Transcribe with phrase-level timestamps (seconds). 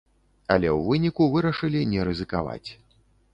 [0.53, 2.69] Але ў выніку вырашылі не рызыкаваць.